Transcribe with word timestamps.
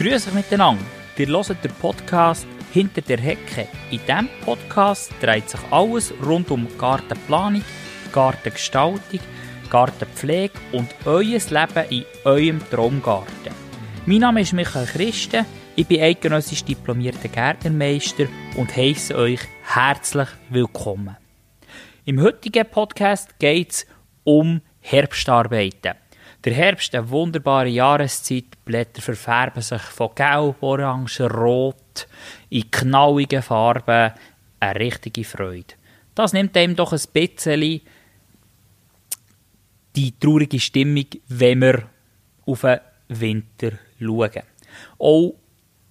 Grüße 0.00 0.30
euch 0.30 0.34
miteinander. 0.34 0.82
Ihr 1.18 1.26
hört 1.26 1.62
den 1.62 1.72
Podcast 1.72 2.46
«Hinter 2.72 3.02
der 3.02 3.18
Hecke». 3.18 3.68
In 3.90 3.98
diesem 3.98 4.30
Podcast 4.42 5.12
dreht 5.20 5.50
sich 5.50 5.60
alles 5.70 6.14
rund 6.24 6.50
um 6.50 6.66
Gartenplanung, 6.78 7.62
Gartengestaltung, 8.10 9.20
Gartenpflege 9.68 10.54
und 10.72 10.88
euer 11.04 11.20
Leben 11.22 11.90
in 11.90 12.04
eurem 12.24 12.60
Traumgarten. 12.70 13.52
Mein 14.06 14.20
Name 14.20 14.40
ist 14.40 14.54
Michael 14.54 14.86
Christen, 14.86 15.44
ich 15.76 15.86
bin 15.86 16.00
eidgenössisch 16.00 16.64
diplomierter 16.64 17.28
Gärtnermeister 17.28 18.24
und 18.56 18.74
heiße 18.74 19.14
euch 19.14 19.40
herzlich 19.64 20.28
willkommen. 20.48 21.18
Im 22.06 22.22
heutigen 22.22 22.64
Podcast 22.70 23.38
geht 23.38 23.72
es 23.72 23.86
um 24.24 24.62
Herbstarbeiten. 24.80 25.92
Der 26.44 26.54
Herbst, 26.54 26.94
eine 26.94 27.10
wunderbare 27.10 27.68
Jahreszeit. 27.68 28.64
Blätter 28.64 29.02
verfärben 29.02 29.62
sich 29.62 29.82
von 29.82 30.14
Gelb, 30.14 30.62
Orange, 30.62 31.30
Rot 31.30 32.08
in 32.48 32.70
knalligen 32.70 33.42
Farben. 33.42 34.12
Eine 34.58 34.80
richtige 34.80 35.24
Freude. 35.24 35.74
Das 36.14 36.32
nimmt 36.32 36.56
einem 36.56 36.76
doch 36.76 36.92
ein 36.92 37.00
bisschen 37.12 37.80
die 39.96 40.18
traurige 40.18 40.60
Stimmung, 40.60 41.06
wenn 41.28 41.60
wir 41.60 41.82
auf 42.46 42.62
den 42.62 42.80
Winter 43.08 43.72
schauen. 43.98 44.42
Auch 44.98 45.34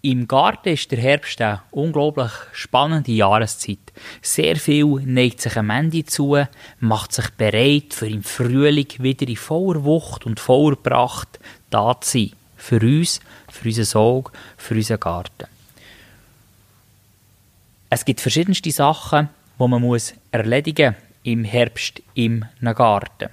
im 0.01 0.27
Garten 0.27 0.69
ist 0.69 0.91
der 0.91 0.99
Herbst 0.99 1.41
eine 1.41 1.61
unglaublich 1.71 2.31
spannende 2.53 3.11
Jahreszeit. 3.11 3.79
Sehr 4.21 4.55
viel 4.55 4.85
neigt 4.85 5.41
sich 5.41 5.57
am 5.57 5.69
Ende 5.69 6.05
zu, 6.05 6.37
macht 6.79 7.11
sich 7.11 7.29
bereit, 7.31 7.93
für 7.93 8.07
im 8.07 8.23
Frühling 8.23 8.87
wieder 8.99 9.27
in 9.27 9.35
voller 9.35 9.83
Wucht 9.83 10.25
und 10.25 10.39
voller 10.39 10.77
Pracht 10.77 11.39
da 11.69 11.99
zu 11.99 12.11
sein. 12.11 12.31
Für 12.55 12.79
uns, 12.79 13.19
für 13.49 13.67
unser 13.67 13.99
Auge, 13.99 14.31
für 14.57 14.75
unseren 14.75 14.99
Garten. 14.99 15.47
Es 17.89 18.05
gibt 18.05 18.21
verschiedenste 18.21 18.71
Sachen, 18.71 19.29
die 19.59 19.67
man 19.67 19.81
muss 19.81 20.13
erledigen 20.31 20.95
im 21.23 21.43
Herbst 21.43 22.01
im 22.13 22.45
Garten. 22.61 23.29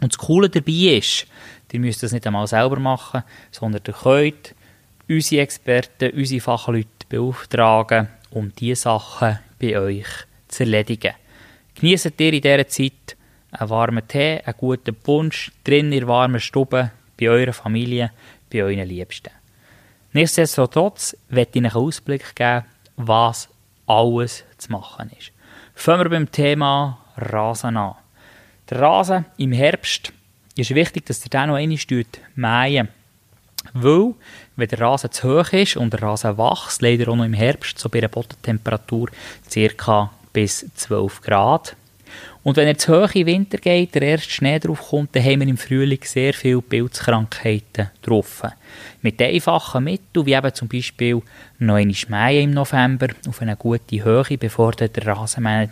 Und 0.00 0.12
das 0.12 0.18
Coole 0.18 0.48
dabei 0.48 0.98
ist, 0.98 1.26
ihr 1.72 1.80
müsst 1.80 2.02
das 2.02 2.12
nicht 2.12 2.26
einmal 2.26 2.46
selber 2.46 2.78
machen, 2.78 3.24
sondern 3.50 3.82
ihr 3.86 3.94
könnt 3.94 4.54
unsere 5.08 5.42
Experten, 5.42 6.10
unsere 6.10 6.40
Fachleute 6.40 6.88
beauftragen, 7.08 8.08
um 8.30 8.52
diese 8.54 8.82
Sachen 8.82 9.38
bei 9.60 9.78
euch 9.78 10.06
zu 10.48 10.62
erledigen. 10.62 11.14
Genießt 11.74 12.20
ihr 12.20 12.32
in 12.32 12.40
dieser 12.40 12.68
Zeit 12.68 13.16
einen 13.50 13.70
warmen 13.70 14.06
Tee, 14.06 14.40
einen 14.44 14.56
guten 14.56 14.94
Punsch, 14.94 15.52
drin 15.64 15.92
in 15.92 16.06
warmen 16.06 16.40
Stube, 16.40 16.90
bei 17.18 17.28
eurer 17.28 17.52
Familie, 17.52 18.10
bei 18.52 18.62
euren 18.62 18.88
Liebsten. 18.88 19.30
Nichtsdestotrotz 20.12 21.16
werde 21.28 21.50
ich 21.52 21.56
einen 21.56 21.72
Ausblick 21.72 22.34
geben, 22.34 22.64
was 22.96 23.48
alles 23.86 24.44
zu 24.58 24.72
machen 24.72 25.10
ist. 25.18 25.32
Fangen 25.74 26.04
wir 26.04 26.10
beim 26.10 26.30
Thema 26.30 26.98
Rasen 27.16 27.76
an. 27.76 27.96
Der 28.70 28.80
Rasen 28.80 29.24
im 29.36 29.52
Herbst 29.52 30.12
ist 30.56 30.74
wichtig, 30.74 31.06
dass 31.06 31.24
ihr 31.24 31.30
den 31.30 31.48
noch 31.48 31.56
einmal 31.56 31.76
mähen 32.36 32.88
weil, 33.72 34.14
wenn 34.56 34.68
der 34.68 34.80
Rasen 34.80 35.10
zu 35.10 35.40
hoch 35.40 35.52
ist 35.52 35.76
und 35.76 35.92
der 35.92 36.02
Rasen 36.02 36.36
wächst, 36.36 36.82
leider 36.82 37.10
auch 37.10 37.16
noch 37.16 37.24
im 37.24 37.32
Herbst, 37.32 37.78
so 37.78 37.88
bei 37.88 37.98
einer 37.98 38.08
Bodentemperatur 38.08 39.08
ca. 39.76 40.10
bis 40.32 40.66
12 40.74 41.20
Grad. 41.22 41.76
Und 42.42 42.58
wenn 42.58 42.68
er 42.68 42.76
zu 42.76 42.92
hoch 42.92 43.14
im 43.14 43.26
Winter 43.26 43.56
geht, 43.56 43.94
der 43.94 44.02
erste 44.02 44.30
Schnee 44.30 44.58
drauf 44.58 44.90
kommt, 44.90 45.16
dann 45.16 45.24
haben 45.24 45.40
wir 45.40 45.48
im 45.48 45.56
Frühling 45.56 46.00
sehr 46.02 46.34
viele 46.34 46.60
Pilzkrankheiten 46.60 47.90
drauf. 48.02 48.42
Mit 49.00 49.20
einfachen 49.20 49.84
Mitteln, 49.84 50.26
wie 50.26 50.34
eben 50.34 50.54
zum 50.54 50.68
Beispiel 50.68 51.22
noch 51.58 51.76
eine 51.76 51.94
Schmähe 51.94 52.42
im 52.42 52.50
November 52.50 53.08
auf 53.26 53.40
eine 53.40 53.56
gute 53.56 54.04
Höhe, 54.04 54.36
bevor 54.38 54.72
der 54.72 54.90
Rasenmäher 55.06 55.68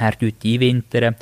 einwintern 0.00 1.14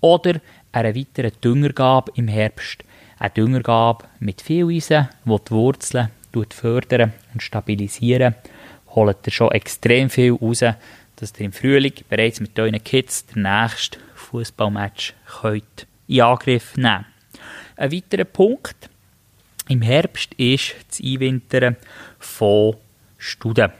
oder 0.00 0.40
eine 0.72 0.94
weitere 0.96 1.30
Düngergabe 1.42 2.12
im 2.14 2.28
Herbst 2.28 2.82
eine 3.18 3.30
Düngergabe 3.30 4.04
mit 4.20 4.42
viel 4.42 4.68
Eisen, 4.68 5.08
die 5.24 5.38
die 5.44 5.50
Wurzeln 5.50 6.10
fördern 6.50 7.12
und 7.32 7.42
stabilisieren, 7.42 8.34
holt 8.88 9.26
ihr 9.26 9.32
schon 9.32 9.52
extrem 9.52 10.10
viel 10.10 10.32
raus, 10.32 10.64
dass 11.16 11.32
ihr 11.38 11.46
im 11.46 11.52
Frühling 11.52 11.94
bereits 12.08 12.40
mit 12.40 12.58
euren 12.58 12.82
Kids 12.82 13.26
den 13.26 13.42
nächsten 13.42 14.00
Fußballmatch 14.14 15.14
in 16.08 16.20
Angriff 16.20 16.76
nehmen 16.76 17.06
Ein 17.76 17.92
weiterer 17.92 18.24
Punkt 18.24 18.90
im 19.68 19.82
Herbst 19.82 20.34
ist 20.34 20.74
das 20.88 21.00
Einwintern 21.00 21.76
von 22.18 22.76
Studen. 23.18 23.72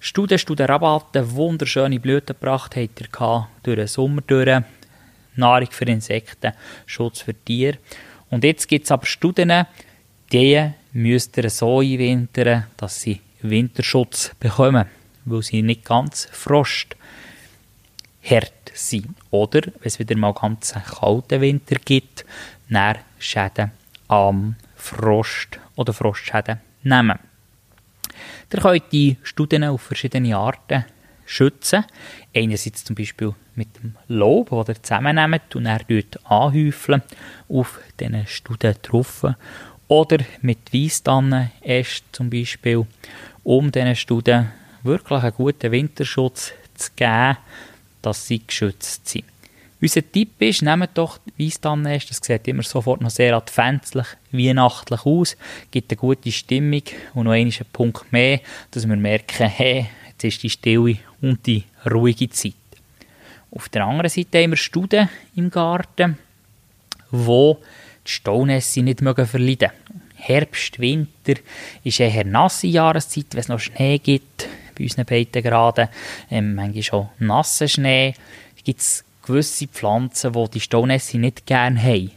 Studen, 0.00 0.38
Studenrabatte, 0.38 1.32
wunderschöne 1.32 2.00
Blüten 2.00 2.34
gebracht, 2.38 2.76
habt 2.76 3.00
ihr 3.00 3.48
durch 3.62 3.76
den 3.76 3.86
Sommer 3.86 4.22
durch. 4.26 4.62
Nahrung 5.36 5.70
für 5.70 5.84
Insekten, 5.84 6.52
Schutz 6.86 7.20
für 7.20 7.34
Tiere. 7.34 7.78
Und 8.30 8.44
jetzt 8.44 8.68
gibt 8.68 8.84
es 8.84 8.90
aber 8.90 9.06
Studien, 9.06 9.66
die 10.32 10.70
müsst 10.92 11.36
ihr 11.36 11.50
so 11.50 11.80
einwintern, 11.80 12.66
dass 12.76 13.00
sie 13.00 13.20
Winterschutz 13.42 14.32
bekommen, 14.40 14.86
weil 15.24 15.42
sie 15.42 15.62
nicht 15.62 15.84
ganz 15.84 16.28
frosthart 16.32 16.96
sind. 18.74 19.14
Oder, 19.30 19.62
wenn 19.62 19.72
es 19.82 19.98
wieder 19.98 20.16
mal 20.16 20.32
ganz 20.32 20.74
kalten 21.00 21.40
Winter 21.40 21.76
gibt, 21.84 22.24
dann 22.68 22.98
Schäden 23.18 23.70
am 24.08 24.56
Frost 24.74 25.58
oder 25.76 25.92
Frostschäden 25.92 26.60
nehmen. 26.82 27.18
Ihr 28.52 28.60
könnt 28.60 28.92
die 28.92 29.16
Studien 29.22 29.64
auf 29.64 29.82
verschiedene 29.82 30.36
Arten 30.36 30.84
schützen. 31.26 31.84
Einerseits 32.34 32.84
zum 32.84 32.96
Beispiel 32.96 33.34
mit 33.54 33.68
dem 33.76 33.96
Lob, 34.08 34.50
das 34.50 34.68
ihr 34.68 34.82
zusammennehmt 34.82 35.54
und 35.54 35.66
er 35.66 35.80
dort 35.88 36.24
anhäufeln 36.24 37.02
auf 37.48 37.80
diesen 37.98 38.26
Studen 38.26 38.74
drauf. 38.82 39.26
Oder 39.88 40.18
mit 40.42 40.72
Weissdannenästen 40.72 42.08
zum 42.12 42.30
Beispiel, 42.30 42.86
um 43.44 43.70
diesen 43.70 43.96
Studen 43.96 44.52
wirklich 44.82 45.22
einen 45.22 45.34
guten 45.34 45.72
Winterschutz 45.72 46.52
zu 46.74 46.90
geben, 46.96 47.36
dass 48.02 48.26
sie 48.26 48.42
geschützt 48.46 49.08
sind. 49.08 49.24
Unser 49.80 50.10
Tipp 50.10 50.40
ist, 50.40 50.62
nehmt 50.62 50.90
doch 50.94 51.20
Weissdannenäste, 51.38 52.08
das 52.08 52.20
sieht 52.22 52.48
immer 52.48 52.62
sofort 52.62 53.02
noch 53.02 53.10
sehr 53.10 53.36
adventlich, 53.36 54.06
weihnachtlich 54.32 55.04
aus, 55.04 55.36
gibt 55.70 55.92
eine 55.92 55.98
gute 55.98 56.32
Stimmung 56.32 56.82
und 57.14 57.24
noch 57.24 57.32
einen 57.32 57.52
Punkt 57.72 58.10
mehr, 58.10 58.40
dass 58.70 58.88
wir 58.88 58.96
merken, 58.96 59.46
hey, 59.46 59.86
ist 60.24 60.42
die 60.42 60.50
stille 60.50 60.98
und 61.20 61.46
die 61.46 61.64
ruhige 61.90 62.30
Zeit. 62.30 62.54
Auf 63.50 63.68
der 63.68 63.86
anderen 63.86 64.10
Seite 64.10 64.42
haben 64.42 64.50
wir 64.50 64.56
Studen 64.56 65.08
im 65.34 65.50
Garten, 65.50 66.18
wo 67.10 67.58
die 68.06 68.10
Staunässe 68.10 68.82
nicht 68.82 69.02
mögen 69.02 69.26
verleiden 69.26 69.70
Herbst, 70.16 70.80
Winter 70.80 71.34
ist 71.84 72.00
eher 72.00 72.24
nasse 72.24 72.66
Jahreszeit, 72.66 73.26
wenn 73.32 73.40
es 73.40 73.48
noch 73.48 73.60
Schnee 73.60 73.98
gibt, 73.98 74.48
bei 74.76 74.84
unseren 74.84 75.04
Breitengraden, 75.04 75.88
ähm, 76.30 76.54
manchmal 76.54 76.82
schon 76.82 77.08
nassen 77.18 77.68
Schnee. 77.68 78.14
Es 78.56 78.64
gibt 78.64 79.04
gewisse 79.22 79.68
Pflanzen, 79.68 80.32
die 80.32 80.50
die 80.50 80.60
Staunässe 80.60 81.18
nicht 81.18 81.46
gerne 81.46 81.80
haben. 81.80 82.10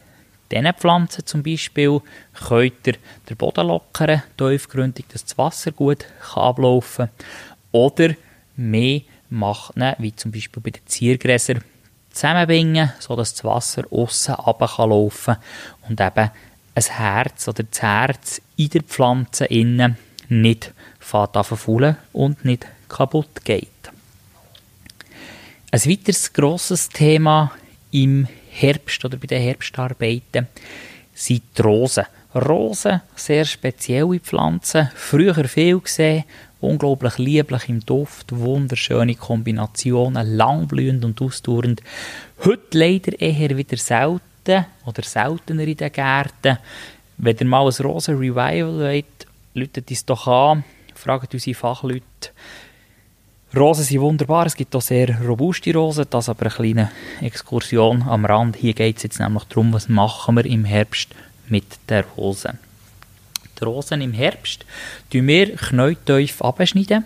Diesen 0.51 0.73
Pflanzen 0.73 1.25
zum 1.25 1.43
Beispiel 1.43 2.01
könnt 2.33 2.87
ihr 2.87 2.95
den 3.29 3.37
Boden 3.37 3.67
lockern, 3.67 4.23
tiefgründig, 4.37 5.05
dass 5.09 5.25
das 5.25 5.37
Wasser 5.37 5.71
gut 5.71 6.05
ablaufen 6.33 7.09
kann. 7.09 7.25
Oder 7.72 8.16
mehr 8.56 9.02
machen, 9.30 9.96
wie 10.00 10.16
zum 10.16 10.31
Beispiel 10.31 10.62
bei 10.62 10.72
den 10.72 10.85
Ziergräsern, 10.85 11.63
zusammenbringen, 12.12 12.91
sodass 13.00 13.34
das 13.34 13.44
Wasser 13.44 13.84
aussen 13.91 14.35
runterlaufen 14.35 15.35
kann 15.35 15.90
und 15.90 16.02
eben 16.02 16.31
ein 16.75 16.84
Herz 16.84 17.47
oder 17.47 17.63
das 17.63 17.81
Herz 17.81 18.41
in 18.56 18.69
der 18.69 18.84
Pflanze 18.84 19.46
innen 19.46 19.97
nicht 20.29 20.73
verfaulen 20.99 21.97
und 22.14 22.46
nicht 22.46 22.67
kaputt 22.88 23.43
geht. 23.43 23.67
Ein 25.72 25.85
weiteres 25.85 26.34
grosses 26.34 26.90
Thema 26.90 27.52
im 27.91 28.28
Herbst 28.49 29.03
oder 29.05 29.17
bei 29.17 29.28
den 29.28 29.41
Herbstarbeiten 29.41 30.47
sind 31.14 31.43
die 31.58 31.61
Rosen. 31.61 32.05
Rosen, 32.34 33.02
sehr 33.16 33.46
spezielle 33.46 34.20
Pflanzen, 34.20 34.90
früher 34.96 35.47
viel 35.47 35.79
gesehen, 35.79 36.26
unglaublich 36.61 37.17
lieblich 37.17 37.70
im 37.70 37.85
Duft, 37.85 38.35
wunderschöne 38.35 39.16
Kombinationen, 39.16 40.35
langblühend 40.35 41.06
und 41.06 41.22
ausdauernd. 41.22 41.82
Heute 42.44 42.78
leider 42.78 43.20
eher 43.20 43.56
wieder 43.56 43.78
selten 43.78 44.66
oder 44.85 45.03
seltener 45.03 45.64
in 45.64 45.78
den 45.78 45.91
Gärten. 45.91 46.58
Wenn 47.17 47.38
ihr 47.38 47.46
mal 47.46 47.66
ein 47.66 47.85
Rosen-Revival 47.85 48.79
wollt, 48.79 49.28
läutet 49.53 49.91
es 49.91 50.06
doch 50.06 50.28
an, 50.28 50.64
fragt 50.96 51.34
unsere 51.34 51.56
Fachleute. 51.56 52.03
Rosen 53.55 53.84
sind 53.84 54.02
wunderbar, 54.02 54.46
es 54.46 54.55
gibt 54.55 54.76
auch 54.76 54.82
sehr 54.82 55.20
robuste 55.22 55.73
Rosen, 55.73 56.05
das 56.09 56.29
aber 56.29 56.44
eine 56.44 56.52
kleine 56.52 56.91
Exkursion 57.20 58.03
am 58.03 58.26
Rand. 58.26 58.55
Hier 58.55 58.73
geht 58.73 58.97
es 58.97 59.03
jetzt 59.03 59.20
nämlich 59.20 59.44
darum, 59.46 59.73
was 59.73 59.90
machen 59.90 60.35
wir 60.35 60.46
im 60.46 60.66
Herbst 60.66 61.09
mit 61.47 61.66
der 61.90 62.05
Rosen. 62.16 62.59
Die 63.59 63.66
Rosen 63.66 64.02
im 64.02 64.14
Herbst 64.14 64.66
schneiden 65.11 65.28
wir 65.28 65.56
knäutief 65.56 66.41
abschneiden 66.41 67.06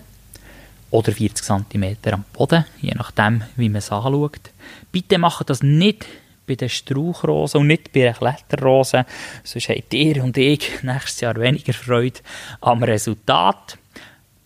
oder 0.90 1.12
40 1.12 1.44
cm 1.44 1.96
am 2.12 2.24
Boden, 2.32 2.64
je 2.80 2.92
nachdem, 2.94 3.42
wie 3.56 3.68
man 3.68 3.78
es 3.78 3.90
anschaut. 3.90 4.50
Bitte 4.92 5.18
macht 5.18 5.50
das 5.50 5.62
nicht 5.62 6.06
bei 6.46 6.54
den 6.54 6.68
Strauchrosen 6.68 7.62
und 7.62 7.66
nicht 7.66 7.92
bei 7.92 8.00
den 8.00 8.14
Kletterrosen, 8.14 9.04
sonst 9.42 9.68
habt 9.68 9.92
ihr 9.94 10.22
und 10.22 10.36
ich 10.36 10.82
nächstes 10.82 11.20
Jahr 11.20 11.34
weniger 11.36 11.72
Freude 11.72 12.20
am 12.60 12.82
Resultat. 12.82 13.78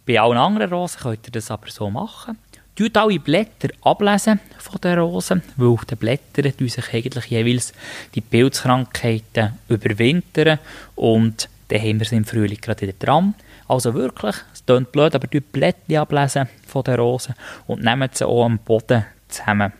Bei 0.06 0.20
allen 0.20 0.38
anderen 0.38 0.72
Rosen 0.72 1.00
könnt 1.00 1.26
ihr 1.26 1.32
das 1.32 1.50
aber 1.50 1.68
so 1.70 1.90
machen. 1.90 2.38
Tut 2.74 2.96
alle 2.96 3.18
Blätter 3.18 3.68
ablesen 3.82 4.40
von 4.58 4.80
den 4.80 4.98
Rosen, 4.98 5.42
weil 5.56 5.68
auf 5.68 5.84
den 5.84 5.98
Blättern 5.98 6.52
sich 6.56 6.94
eigentlich 6.94 7.26
jeweils 7.26 7.74
die 8.14 8.20
Pilzkrankheiten 8.20 9.58
überwintern 9.68 10.60
und 10.94 11.48
dann 11.68 11.80
haben 11.80 11.98
wir 11.98 12.06
sie 12.06 12.16
im 12.16 12.24
Frühling 12.24 12.60
gerade 12.60 12.82
wieder 12.82 12.94
dran. 12.98 13.34
Also 13.66 13.94
wirklich, 13.94 14.36
es 14.52 14.64
klingt 14.64 14.92
blöd, 14.92 15.14
aber 15.14 15.26
die 15.26 15.40
Blätter 15.40 16.00
ablesen 16.00 16.48
von 16.66 16.82
den 16.82 16.94
Rosen 16.94 17.34
und 17.66 17.82
nehmen 17.82 18.08
sie 18.12 18.26
auch 18.26 18.44
am 18.44 18.58
Boden 18.58 19.04
zusammen. 19.28 19.72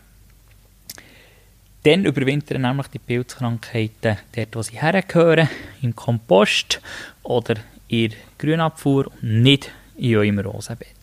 Dann 1.83 2.05
überwintern 2.05 2.61
nämlich 2.61 2.87
die 2.87 2.99
Pilzkrankheiten 2.99 4.17
dort, 4.35 4.55
wo 4.55 4.61
sie 4.61 4.79
hergehören, 4.79 5.49
im 5.81 5.95
Kompost 5.95 6.81
oder 7.23 7.55
in 7.87 8.13
Grünabfuhr 8.37 9.07
und 9.07 9.23
nicht 9.23 9.71
in 9.97 10.17
eurem 10.17 10.39
Rosenbett. 10.39 10.93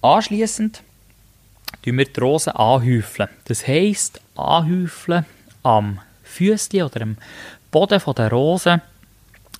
Anschließend 0.00 0.82
tun 1.84 1.98
wir 1.98 2.06
die 2.06 2.20
Rosen 2.20 2.54
anhäufeln. 2.54 3.28
Das 3.44 3.68
heisst, 3.68 4.20
anhäufeln 4.34 5.26
am 5.62 6.00
Füßchen 6.24 6.82
oder 6.82 7.02
am 7.02 7.16
Boden 7.70 8.00
der 8.16 8.30
Rosen 8.30 8.82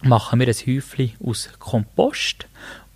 machen 0.02 0.40
wir 0.40 0.48
ein 0.48 0.54
Häufchen 0.54 1.12
aus 1.24 1.48
Kompost 1.58 2.46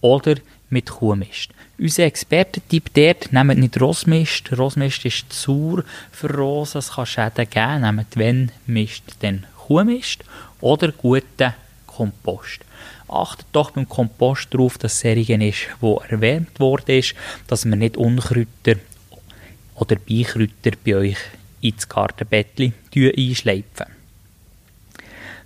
oder 0.00 0.36
mit 0.70 0.86
Kuhmist. 0.86 1.50
Unser 1.78 2.04
Expertentipp 2.04 2.92
dort, 2.94 3.32
nehmt 3.32 3.58
nicht 3.58 3.80
Rosmist. 3.80 4.56
Rosmist 4.56 5.04
ist 5.04 5.32
zu 5.32 5.72
sauer 5.74 5.84
für 6.10 6.32
Rosen, 6.34 6.78
es 6.78 6.92
kann 6.92 7.06
Schäden 7.06 7.48
geben. 7.48 7.80
Nehmt, 7.82 8.16
wenn 8.16 8.52
Mist, 8.66 9.02
dann 9.20 9.46
Kuhmist 9.58 10.24
oder 10.60 10.92
guten 10.92 11.54
Kompost. 11.86 12.60
Achtet 13.08 13.46
doch 13.52 13.70
beim 13.70 13.88
Kompost 13.88 14.52
darauf, 14.52 14.78
dass 14.78 14.94
es 14.94 15.00
Serien 15.00 15.40
ist, 15.40 15.68
wo 15.80 16.02
erwärmt 16.08 16.58
worden 16.58 16.98
ist, 16.98 17.14
dass 17.46 17.64
man 17.64 17.78
nicht 17.78 17.96
Unkräuter 17.96 18.80
oder 19.74 19.96
Beikräuter 19.96 20.72
bei 20.84 20.96
euch 20.96 21.18
ins 21.60 21.88
Gartenbettchen 21.88 22.74
einschleifen. 22.94 23.95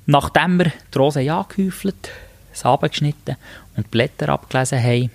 Nachdem 0.07 0.59
wir 0.59 0.73
die 0.93 0.99
Rosen 0.99 1.29
angehäufelt, 1.29 2.11
Samen 2.53 2.91
geschnitten 2.91 3.37
und 3.77 3.87
die 3.87 3.91
Blätter 3.91 4.31
abgelesen 4.31 4.83
haben, 4.83 5.11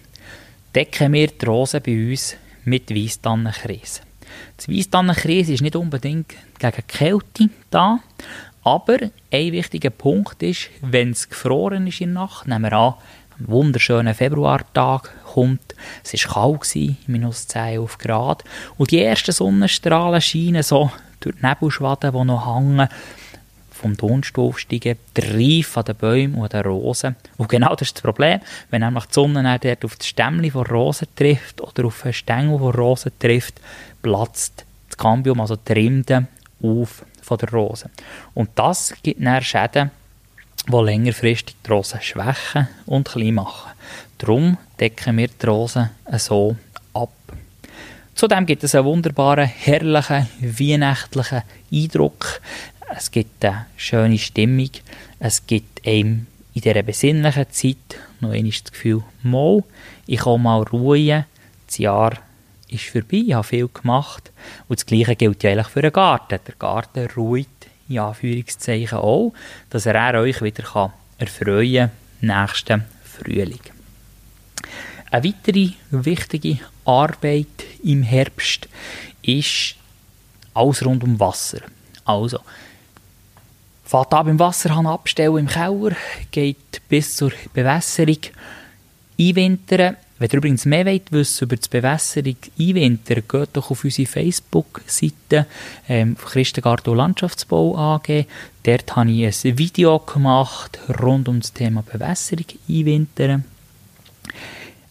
decken 0.73 1.13
wir 1.13 1.27
die 1.27 1.45
Rosen 1.45 1.81
bei 1.85 2.11
uns 2.11 2.35
mit 2.63 2.93
Weisstannenkreis. 2.93 4.01
Das 4.57 4.69
Weisstannenkreis 4.69 5.49
ist 5.49 5.61
nicht 5.61 5.75
unbedingt 5.75 6.33
gegen 6.59 6.87
Kälte 6.87 7.49
da, 7.69 7.99
aber 8.63 8.97
ein 9.31 9.51
wichtiger 9.51 9.91
Punkt 9.91 10.41
ist, 10.41 10.69
wenn 10.81 11.11
es 11.11 11.29
gefroren 11.29 11.87
ist 11.87 12.01
in 12.01 12.13
der 12.13 12.23
Nacht, 12.23 12.47
nehmen 12.47 12.63
wir 12.63 12.73
an, 12.73 12.93
ein 13.37 13.47
wunderschöner 13.47 14.13
Februartag 14.13 15.11
kommt, 15.33 15.75
es 16.03 16.13
war 16.13 16.57
kalt, 16.57 17.07
minus 17.07 17.47
10, 17.47 17.61
11 17.61 17.97
Grad, 17.97 18.43
und 18.77 18.91
die 18.91 19.01
ersten 19.01 19.33
Sonnenstrahlen 19.33 20.21
scheinen 20.21 20.63
so 20.63 20.89
durch 21.19 21.35
die 21.35 21.45
Nebelschwaden, 21.45 22.11
die 22.11 22.23
noch 22.23 22.55
hängen, 22.55 22.87
vom 23.75 23.97
Tonstoff 23.97 24.59
steigen, 24.59 24.97
der 25.15 25.25
an 25.25 25.83
den 25.85 25.95
Bäumen 25.95 26.35
und 26.35 26.55
an 26.55 26.63
den 26.63 26.71
Rosen. 26.71 27.15
Und 27.37 27.49
genau 27.49 27.75
das 27.75 27.89
ist 27.89 27.97
das 27.97 28.01
Problem. 28.01 28.39
Wenn 28.69 28.81
nämlich 28.81 29.05
die 29.05 29.13
Sonne 29.13 29.43
dann 29.43 29.59
dort 29.61 29.85
auf 29.85 29.95
das 29.97 30.07
Stämmchen 30.07 30.51
von 30.51 30.65
Rosen 30.65 31.07
trifft 31.15 31.61
oder 31.61 31.85
auf 31.85 32.03
einen 32.03 32.13
Stängel 32.13 32.57
von 32.57 32.73
Rosen 32.73 33.11
trifft, 33.19 33.55
platzt 34.01 34.65
das 34.89 34.97
Cambium, 34.97 35.41
also 35.41 35.55
die 35.55 35.73
Rinde, 35.73 36.27
auf 36.61 37.05
von 37.21 37.37
der 37.37 37.49
Rose. 37.49 37.89
Und 38.33 38.51
das 38.55 38.93
gibt 39.01 39.23
dann 39.23 39.41
Schäden, 39.41 39.91
die 40.67 40.75
längerfristig 40.77 41.55
die 41.65 41.71
Rosen 41.71 42.01
schwächen 42.01 42.67
und 42.85 43.09
klein 43.09 43.33
machen. 43.33 43.71
Darum 44.17 44.57
decken 44.79 45.17
wir 45.17 45.27
die 45.27 45.45
Rosen 45.45 45.89
so 46.17 46.55
ab. 46.93 47.09
Zudem 48.15 48.45
gibt 48.45 48.63
es 48.63 48.73
einen 48.73 48.85
wunderbaren, 48.85 49.45
herrlichen, 49.45 50.27
weihnachtlichen 50.39 51.43
Eindruck. 51.69 52.39
Es 52.95 53.11
gibt 53.11 53.43
eine 53.43 53.65
schöne 53.75 54.17
Stimmung. 54.17 54.69
Es 55.19 55.45
gibt 55.45 55.85
einem 55.85 56.25
in 56.53 56.61
dieser 56.61 56.81
besinnlichen 56.81 57.51
Zeit 57.51 57.99
noch 58.21 58.31
einmal 58.31 58.51
das 58.51 58.71
Gefühl, 58.71 59.03
mal, 59.21 59.65
ich 60.07 60.21
kann 60.21 60.41
mal 60.41 60.63
ruhen, 60.63 61.25
das 61.67 61.77
Jahr 61.77 62.13
ist 62.69 62.85
vorbei, 62.85 63.23
ich 63.27 63.33
habe 63.33 63.43
viel 63.43 63.67
gemacht. 63.67 64.31
Und 64.69 64.79
das 64.79 64.85
Gleiche 64.85 65.17
gilt 65.17 65.43
ja 65.43 65.51
eigentlich 65.51 65.67
für 65.67 65.81
den 65.81 65.91
Garten. 65.91 66.39
Der 66.47 66.55
Garten 66.57 67.09
ruht, 67.17 67.47
in 67.89 67.99
Anführungszeichen 67.99 68.97
auch, 68.97 69.33
dass 69.69 69.87
er 69.87 70.21
euch 70.21 70.41
wieder 70.41 70.93
erfreuen 71.17 71.91
kann, 72.21 72.41
nächsten 72.45 72.85
Frühling. 73.03 73.59
Eine 75.11 75.23
weitere 75.23 75.71
wichtige 75.91 76.59
Arbeit 76.83 77.63
im 77.83 78.03
Herbst 78.03 78.67
ist 79.21 79.75
alles 80.53 80.85
rund 80.85 81.03
um 81.03 81.19
Wasser. 81.19 81.59
Also, 82.05 82.39
fährt 83.83 84.13
an 84.13 84.25
beim 84.25 84.39
Wasserhahn 84.39 84.87
abstellen 84.87 85.37
im 85.37 85.47
Keller, 85.47 85.95
geht 86.31 86.81
bis 86.89 87.15
zur 87.15 87.31
Bewässerung, 87.53 88.19
einwintern. 89.19 89.97
Wenn 90.17 90.29
ihr 90.29 90.37
übrigens 90.37 90.65
mehr 90.65 90.85
wollt 90.85 91.11
wissen 91.11 91.43
über 91.43 91.57
die 91.57 91.69
Bewässerung 91.69 92.37
einwintern, 92.57 93.23
geht 93.27 93.49
doch 93.53 93.69
auf 93.69 93.83
unsere 93.83 94.07
Facebook-Seite 94.07 95.45
ähm, 95.89 96.15
Christengarten 96.17 96.91
und 96.91 96.97
Landschaftsbau 96.97 97.77
AG. 97.77 98.25
Dort 98.63 98.95
habe 98.95 99.11
ich 99.11 99.45
ein 99.45 99.57
Video 99.57 99.99
gemacht 99.99 100.79
rund 101.01 101.27
um 101.27 101.41
das 101.41 101.53
Thema 101.53 101.83
Bewässerung 101.83 102.45
einwintern. 102.69 103.43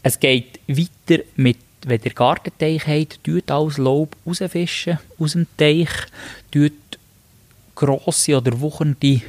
Es 0.04 0.20
geht 0.20 0.60
weiter 0.68 1.24
mit 1.34 1.58
wenn 1.86 2.00
ihr 2.02 2.12
Gartenteich 2.12 2.86
habt, 2.86 3.24
tut 3.24 3.50
alles 3.50 3.78
Laub 3.78 4.16
rausfischen 4.26 4.98
aus 5.18 5.32
dem 5.32 5.46
Teich, 5.56 5.90
tut 6.50 6.72
grosse 7.74 8.36
oder 8.36 8.58
wuchernde 8.60 9.20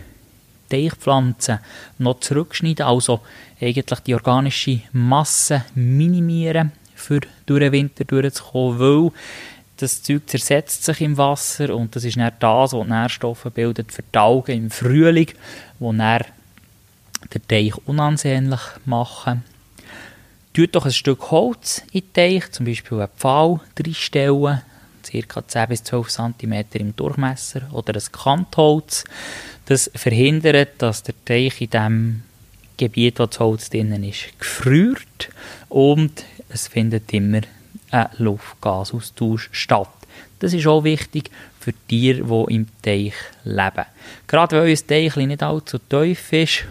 Teichpflanzen 0.70 1.60
noch 1.98 2.20
zurückschneiden, 2.20 2.86
also 2.86 3.22
eigentlich 3.60 4.00
die 4.02 4.14
organische 4.14 4.82
Masse 4.92 5.66
minimieren, 5.76 6.72
für 6.94 7.22
durch 7.46 7.60
den 7.60 7.72
Winter 7.72 8.04
durchzukommen, 8.04 8.80
weil 8.80 9.12
das 9.78 10.02
Zeug 10.02 10.22
zersetzt 10.28 10.84
sich 10.84 11.02
im 11.02 11.18
Wasser 11.18 11.76
und 11.76 11.96
das 11.96 12.04
ist 12.06 12.18
dann 12.18 12.32
das, 12.40 12.74
was 12.74 12.88
Nährstoffe 12.88 13.48
bildet 13.54 13.92
für 13.92 14.04
die 14.04 14.18
Augen 14.18 14.52
im 14.52 14.72
Frühling, 14.72 15.32
wo 15.80 15.92
dann 15.92 16.24
den 17.34 17.48
Teich 17.48 17.76
unansehnlich 17.86 18.62
machen. 18.86 19.44
Tut 20.56 20.74
doch 20.74 20.86
ein 20.86 20.94
Stück 20.94 21.32
Holz 21.32 21.82
in 21.92 22.00
den 22.00 22.14
Teich, 22.14 22.50
zum 22.52 22.66
Beispiel 22.66 23.02
einen 23.02 23.12
Pfahl 23.18 23.60
reinstellen, 23.78 24.62
ca. 25.28 25.46
10 25.46 25.68
bis 25.68 25.84
12 25.84 26.08
cm 26.08 26.66
im 26.76 26.96
Durchmesser 26.96 27.64
oder 27.74 27.94
ein 27.94 28.12
Kantholz. 28.14 29.04
Das 29.66 29.92
verhindert, 29.94 30.70
dass 30.78 31.04
der 31.04 31.14
Teich 31.26 31.60
in 31.60 31.70
dem 31.72 32.24
Gebiet, 32.78 33.20
wo 33.20 33.26
das 33.26 33.38
Holz 33.42 33.70
drin 33.70 34.02
ist, 34.02 34.40
gefriert 34.40 35.28
und 35.68 36.24
es 36.48 36.70
findet 36.70 37.12
immer 37.12 37.42
ein 37.92 38.08
Luftgasaustausch 38.18 39.50
statt. 39.52 39.90
Das 40.40 40.54
ist 40.54 40.68
auch 40.68 40.86
wichtig 40.86 41.32
für 41.60 41.74
Tiere, 41.90 42.24
die 42.24 42.56
im 42.56 42.68
Teich 42.82 43.16
leben. 43.44 43.86
Gerade 44.26 44.56
weil 44.56 44.70
ein 44.70 44.88
Teich 44.88 45.18
nicht 45.18 45.44
allzu 45.44 45.80
tief 45.80 46.32
ist, 46.32 46.64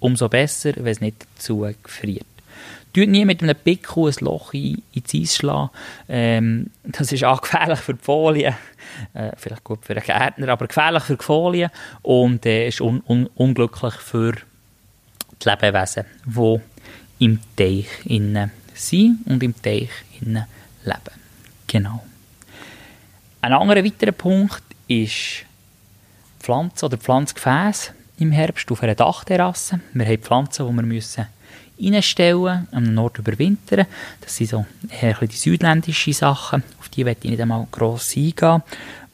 umso 0.00 0.28
besser, 0.28 0.74
wenn 0.76 0.92
es 0.92 1.00
nicht 1.00 1.26
zu 1.38 1.66
gefriert. 1.82 2.26
Tut 2.94 3.08
nie 3.08 3.24
mit 3.24 3.42
einem 3.42 3.56
Pickel 3.56 4.06
ein 4.06 4.14
Loch 4.20 4.54
in, 4.54 4.82
ins 4.92 5.14
Eis 5.14 5.36
schlagen. 5.36 5.70
Ähm, 6.08 6.70
das 6.84 7.10
ist 7.10 7.24
auch 7.24 7.40
gefährlich 7.42 7.80
für 7.80 7.94
die 7.94 8.02
Folie. 8.02 8.54
Äh, 9.14 9.32
vielleicht 9.36 9.64
gut 9.64 9.84
für 9.84 9.94
den 9.94 10.04
Gärtner, 10.04 10.48
aber 10.48 10.68
gefährlich 10.68 11.02
für 11.02 11.16
die 11.16 11.24
Folie. 11.24 11.70
Und 12.02 12.46
äh, 12.46 12.68
ist 12.68 12.80
un, 12.80 13.02
un, 13.08 13.26
unglücklich 13.34 13.94
für 13.94 14.32
die 14.32 15.48
Lebewesen, 15.48 16.04
die 16.24 16.60
im 17.24 17.40
Teich 17.56 17.88
innen 18.04 18.52
sind 18.74 19.26
und 19.26 19.42
im 19.42 19.60
Teich 19.60 19.90
innen 20.20 20.44
leben. 20.84 21.20
Genau. 21.66 22.04
Ein 23.40 23.52
anderer 23.52 23.84
weiterer 23.84 24.12
Punkt 24.12 24.62
ist 24.86 25.44
Pflanzen 26.38 26.86
oder 26.86 26.96
Pflanzgefäße 26.96 27.92
im 28.18 28.30
Herbst 28.30 28.70
auf 28.70 28.82
einer 28.82 28.94
Dachterrasse. 28.94 29.80
Wir 29.92 30.06
haben 30.06 30.18
Pflanzen, 30.18 30.68
die 30.68 30.72
wir 30.72 30.82
müssen 30.82 31.26
reinstellen, 31.80 32.68
am 32.72 32.94
Nord 32.94 33.18
überwintern. 33.18 33.86
Das 34.20 34.36
sind 34.36 34.50
so 34.50 34.66
eher 35.00 35.18
die 35.20 35.36
südländischen 35.36 36.12
Sachen, 36.12 36.62
auf 36.78 36.88
die 36.88 37.04
werde 37.04 37.20
ich 37.22 37.30
nicht 37.30 37.40
einmal 37.40 37.66
gross 37.70 38.16
eingehen. 38.16 38.62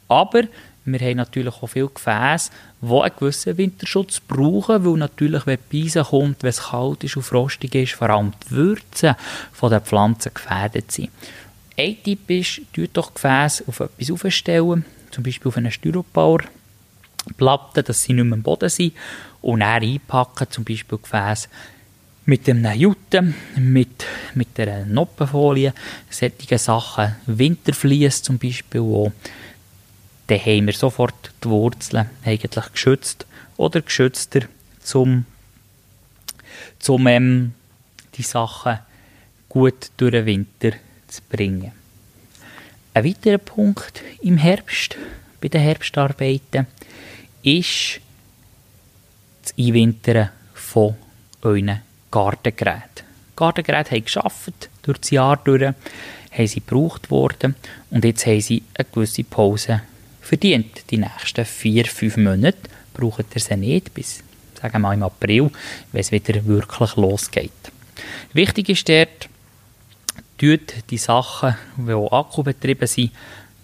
Aber 0.08 0.42
wir 0.84 1.00
haben 1.00 1.18
natürlich 1.18 1.54
auch 1.54 1.68
viele 1.68 1.88
Gefäße, 1.88 2.50
die 2.80 2.86
einen 2.86 3.12
gewissen 3.18 3.58
Winterschutz 3.58 4.20
brauchen, 4.20 4.84
weil 4.84 4.96
natürlich, 4.96 5.46
wenn 5.46 5.58
die 5.70 5.90
kommt, 5.90 6.42
wenn 6.42 6.50
es 6.50 6.62
kalt 6.62 7.04
ist 7.04 7.16
und 7.16 7.22
frostig 7.22 7.74
ist, 7.74 7.92
vor 7.92 8.10
allem 8.10 8.32
die 8.46 8.50
Würze 8.52 9.16
von 9.52 9.70
den 9.70 9.82
Pflanzen 9.82 10.32
gefährdet 10.34 10.90
sind. 10.90 11.10
Ein 11.78 12.02
Tipp 12.02 12.28
ist, 12.30 12.62
tut 12.72 12.90
doch 12.94 13.14
Gefäße 13.14 13.64
auf 13.66 13.80
etwas 13.80 14.10
aufstellen, 14.10 14.84
zum 15.10 15.24
Beispiel 15.24 15.48
auf 15.48 15.56
eine 15.56 15.70
Styroporplatte, 15.70 17.82
dass 17.82 18.02
sie 18.02 18.14
nicht 18.14 18.24
mehr 18.24 18.34
am 18.34 18.42
Boden 18.42 18.68
sind, 18.68 18.94
und 19.42 19.60
dann 19.60 19.82
einpacken, 19.82 20.50
zum 20.50 20.64
Beispiel 20.64 20.98
Gefäße 20.98 21.48
mit 22.30 22.48
einem 22.48 22.72
Jute, 22.78 23.34
mit, 23.56 24.06
mit 24.34 24.56
der 24.56 24.86
Noppenfolie, 24.86 25.74
solche 26.08 26.58
Sachen, 26.58 27.16
Winterflies 27.26 28.22
zum 28.22 28.38
Beispiel, 28.38 28.82
wo 28.82 29.12
dann 30.28 30.38
haben 30.38 30.66
wir 30.66 30.72
sofort 30.72 31.32
die 31.42 31.48
Wurzeln 31.48 32.08
eigentlich 32.24 32.72
geschützt 32.72 33.26
oder 33.56 33.80
geschützter, 33.80 34.42
um, 34.94 35.24
um 36.86 37.06
ähm, 37.08 37.52
die 38.14 38.22
Sachen 38.22 38.78
gut 39.48 39.90
durch 39.96 40.12
den 40.12 40.26
Winter 40.26 40.70
zu 41.08 41.22
bringen. 41.28 41.72
Ein 42.94 43.04
weiterer 43.06 43.38
Punkt 43.38 44.04
im 44.22 44.36
Herbst, 44.36 44.96
bei 45.40 45.48
den 45.48 45.62
Herbstarbeiten, 45.62 46.68
ist 47.42 48.00
das 49.42 49.52
Einwintern 49.58 50.30
von 50.54 50.94
euren 51.42 51.89
Gartengeräten. 52.10 53.06
Gartengeräte 53.36 53.92
haben 53.92 54.04
geschafft 54.04 54.68
durch 54.82 54.98
das 54.98 55.10
Jahr 55.10 55.36
durch, 55.36 55.62
haben 55.62 56.46
sie 56.46 56.60
gebraucht 56.60 57.10
worden 57.10 57.54
und 57.90 58.04
jetzt 58.04 58.26
haben 58.26 58.40
sie 58.40 58.62
eine 58.74 58.86
gewisse 58.92 59.24
Pause 59.24 59.82
verdient. 60.20 60.90
Die 60.90 60.98
nächsten 60.98 61.44
vier, 61.44 61.86
fünf 61.86 62.16
Monate 62.16 62.58
braucht 62.94 63.34
ihr 63.34 63.40
sie 63.40 63.56
nicht, 63.56 63.94
bis 63.94 64.22
sagen 64.60 64.74
wir 64.74 64.78
mal 64.80 64.94
im 64.94 65.02
April, 65.02 65.50
wenn 65.92 66.00
es 66.00 66.12
wieder 66.12 66.44
wirklich 66.44 66.96
losgeht. 66.96 67.50
Wichtig 68.32 68.68
ist 68.68 68.88
dort, 68.88 69.28
tut 70.38 70.74
die 70.90 70.98
Sachen, 70.98 71.56
die 71.76 71.92
Akku 71.92 72.42
betrieben 72.42 72.86
sind, 72.86 73.12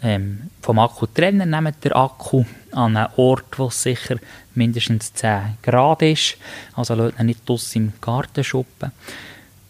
ähm, 0.07 0.51
vom 0.63 0.79
Akku 0.79 1.07
trennen, 1.07 1.51
nehmt 1.51 1.85
den 1.85 1.93
Akku 1.93 2.45
an 2.73 2.97
einen 2.97 3.09
Ort, 3.17 3.59
wo 3.59 3.67
es 3.67 3.83
sicher 3.83 4.17
mindestens 4.55 5.13
10 5.13 5.59
Grad 5.63 6.03
ist, 6.03 6.37
also 6.75 6.95
lasst 6.95 7.19
ihn 7.19 7.27
nicht 7.27 7.49
draussen 7.49 7.83
im 7.83 7.93
Garten 8.01 8.45
schuppen. 8.45 8.93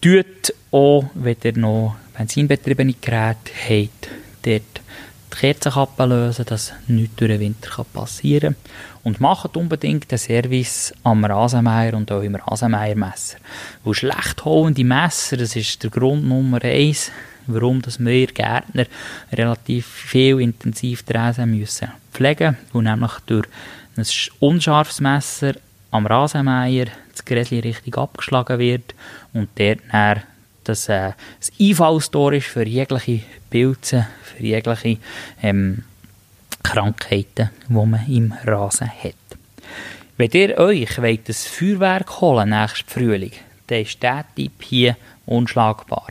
Tut 0.01 0.55
auch, 0.71 1.07
wenn 1.15 1.37
ihr 1.43 1.57
noch 1.57 1.97
benzinbetriebene 2.17 2.95
Geräte 3.01 3.51
habt, 3.69 4.09
dort 4.43 4.63
die 5.33 5.37
Kerzenkappe 5.37 6.05
lösen, 6.05 6.45
dass 6.45 6.73
nichts 6.87 7.17
durch 7.17 7.31
den 7.31 7.41
Winter 7.41 7.85
passieren 7.85 8.55
kann. 8.55 9.01
Und 9.05 9.21
macht 9.21 9.57
unbedingt 9.57 10.11
den 10.11 10.19
Service 10.19 10.93
am 11.03 11.25
Rasenmäher 11.25 11.95
und 11.95 12.13
auch 12.13 12.23
im 12.23 12.35
Rasenmähermesser. 12.35 13.39
Weil 13.85 13.95
schlecht 13.95 14.45
holende 14.45 14.85
Messer, 14.85 15.37
das 15.37 15.57
ist 15.57 15.83
der 15.83 15.91
Grund 15.91 16.25
Nummer 16.25 16.63
eins, 16.63 17.11
warum 17.47 17.83
dass 17.83 17.99
wir 17.99 18.27
Gärtner 18.27 18.87
relativ 19.33 19.87
viel 19.87 20.41
intensiv 20.41 21.03
die 21.03 21.13
Rasen 21.13 21.51
müssen 21.51 21.89
pflegen 22.17 22.57
müssen. 22.73 22.73
Weil 22.73 22.83
nämlich 22.83 23.13
durch 23.27 23.47
ein 23.97 24.05
unscharfes 24.41 25.01
Messer 25.01 25.55
am 25.91 26.07
Rasenmäher 26.07 26.87
das 27.13 27.25
Gräschen 27.25 27.61
richtig 27.61 27.97
abgeschlagen 27.97 28.59
wird 28.59 28.95
und 29.33 29.49
dort 29.57 29.81
dann 29.91 30.23
das, 30.65 30.89
äh, 30.89 31.13
das 31.39 31.53
Einfallstor 31.61 32.33
ist 32.33 32.49
für 32.49 32.67
jegliche 32.67 33.23
Pilze, 33.49 34.07
für 34.23 34.43
jegliche 34.43 34.99
ähm, 35.43 35.85
Krankheiten, 36.63 37.51
die 37.69 37.73
man 37.73 38.07
im 38.09 38.35
Rasen 38.45 38.91
hat. 38.91 39.15
Wenn 40.17 40.31
ihr 40.33 40.59
euch 40.59 41.01
wollt, 41.01 41.29
das 41.29 41.47
Feuerwerk 41.47 42.21
holen 42.21 42.51
nächsten 42.51 42.89
Frühling, 42.89 43.33
dann 43.69 43.83
ist 43.83 44.03
dieser 44.03 44.25
Tipp 44.35 44.63
hier 44.63 44.97
unschlagbar. 45.27 46.09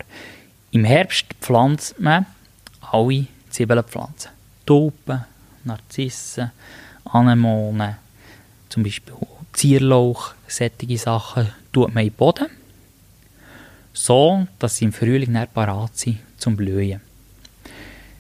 Im 0.76 0.84
Herbst 0.84 1.28
pflanzt 1.40 1.98
man 2.02 2.26
alle 2.92 3.28
Zwiebelpflanzen. 3.50 4.32
Tulpen, 4.66 5.24
Narzissen, 5.64 6.52
Anemonen, 7.06 7.96
zum 8.68 8.84
Beispiel 8.84 9.14
Zierlauch, 9.54 10.34
solche 10.50 10.98
Sachen 10.98 11.48
tut 11.72 11.96
man 11.96 12.04
in 12.04 12.10
den 12.10 12.18
Boden 12.18 12.48
so 13.94 14.46
dass 14.60 14.76
sie 14.76 14.84
im 14.84 14.92
Frühling 14.92 15.34
dann 15.34 15.48
parat 15.48 15.98
sind 15.98 16.20
zum 16.38 16.58
Blühen. 16.58 17.00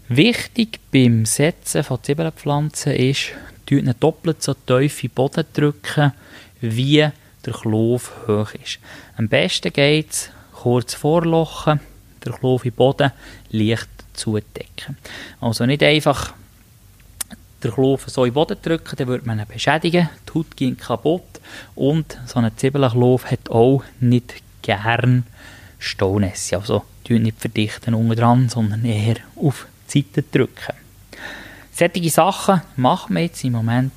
Wichtig 0.07 0.79
beim 0.93 1.25
Setzen 1.25 1.83
von 1.83 2.01
Zwiebelpflanzen 2.01 2.93
ist, 2.93 3.33
nicht 3.69 4.01
doppelt 4.01 4.41
so 4.41 4.53
tief 4.53 5.03
in 5.03 5.09
den 5.09 5.13
Boden 5.13 5.45
drücken, 5.51 6.13
wie 6.61 7.05
der 7.45 7.53
Klauf 7.53 8.13
hoch 8.25 8.53
ist. 8.53 8.79
Am 9.17 9.27
besten 9.27 9.73
geht 9.73 10.11
es 10.11 10.29
kurz 10.53 10.93
vorlochen, 10.93 11.81
den 12.31 12.71
Boden 12.73 13.11
leicht 13.51 13.89
zudecken. 14.13 14.97
Also 15.41 15.65
nicht 15.65 15.83
einfach 15.83 16.33
den 17.63 17.71
Klauf 17.71 18.05
so 18.07 18.23
in 18.23 18.31
den 18.31 18.35
Boden 18.35 18.57
drücken, 18.61 18.95
dann 18.95 19.07
würde 19.07 19.25
man 19.25 19.39
ihn 19.39 19.45
beschädigen, 19.47 20.09
die 20.27 20.33
Haut 20.33 20.55
geht 20.55 20.79
kaputt 20.79 21.23
und 21.75 22.17
so 22.25 22.39
ein 22.39 22.51
Zwiebelklauf 22.57 23.31
hat 23.31 23.49
auch 23.49 23.83
nicht 23.99 24.35
gern 24.61 25.25
Staunässe. 25.79 26.57
Also 26.57 26.83
nicht 27.09 27.39
verdichten 27.39 27.93
unten 27.93 28.15
dran, 28.15 28.49
sondern 28.49 28.83
eher 28.83 29.17
auf 29.35 29.67
die 29.93 30.01
Seite 30.01 30.23
drücken. 30.23 30.75
Solche 31.71 32.09
Sachen 32.09 32.61
machen 32.77 33.15
wir 33.15 33.23
jetzt 33.23 33.43
im 33.43 33.53
Moment 33.53 33.91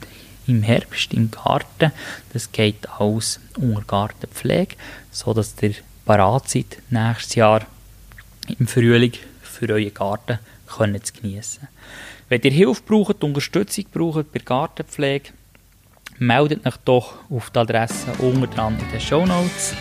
im 0.47 0.63
Herbst 0.63 1.13
im 1.13 1.31
Garten. 1.31 1.93
Das 2.33 2.51
geht 2.51 2.89
alles 2.99 3.41
unter 3.57 3.83
Gartenpflege, 3.83 4.77
sodass 5.11 5.55
ihr 5.61 5.75
parat 6.05 6.49
seid, 6.49 6.79
nächstes 6.91 7.37
Jahr 7.37 7.67
im 8.59 8.67
Frühling 8.67 9.13
für 9.43 9.69
euren 9.69 9.95
Garten 9.95 10.39
können 10.67 11.03
zu 11.03 11.13
geniessen. 11.15 11.69
Wenn 12.29 12.43
ihr 12.43 12.51
Hilfe 12.51 12.83
braucht, 12.87 13.25
Unterstützung 13.25 13.87
braucht 13.93 14.33
bei 14.33 14.41
Gartenpflege, 14.41 15.31
meldet 16.19 16.67
euch 16.67 16.77
doch 16.85 17.15
auf 17.31 17.51
die 17.51 17.59
Adresse 17.59 18.13
unten 18.19 18.51
dran 18.51 18.79
in 18.79 18.91
den 18.91 19.01
Show 19.01 19.25
Notes. 19.25 19.75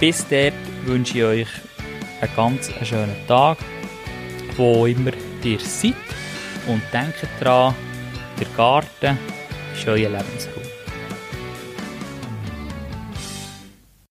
Bis 0.00 0.26
dort 0.28 0.54
wünsche 0.84 1.18
ich 1.18 1.24
euch 1.24 1.48
einen 2.20 2.34
ganz 2.34 2.70
schönen 2.82 3.26
Tag, 3.28 3.58
wo 4.56 4.86
immer 4.86 5.12
ihr 5.44 5.60
seid. 5.60 5.94
Und 6.66 6.82
denkt 6.92 7.26
daran, 7.40 7.74
der 8.38 8.46
Garten 8.56 9.18
ist 9.74 9.86
euer 9.86 10.08
Lebensraum. 10.08 10.71